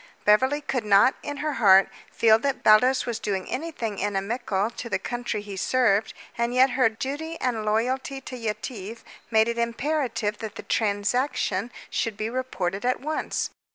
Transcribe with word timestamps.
Beverly 0.25 0.61
could 0.61 0.83
not, 0.83 1.13
in 1.21 1.37
her 1.45 1.53
heart, 1.61 1.87
feel 2.11 2.39
that 2.39 2.63
Baldos 2.63 3.05
was 3.05 3.19
doing 3.19 3.47
anything 3.47 3.99
inimical 3.99 4.71
to 4.71 4.89
the 4.89 4.97
country 4.97 5.41
he 5.43 5.55
served, 5.55 6.15
and 6.35 6.55
yet 6.55 6.71
her 6.71 6.89
duty 6.89 7.39
and 7.39 7.63
loyalty 7.63 8.19
to 8.21 8.35
Yetive 8.35 9.03
made 9.29 9.47
it 9.47 9.59
imperative 9.59 10.39
that 10.39 10.55
the 10.55 10.63
transaction 10.63 11.71
should 11.91 12.17
be 12.17 12.31
reported 12.31 12.83
at 12.83 12.99
once. 12.99 13.51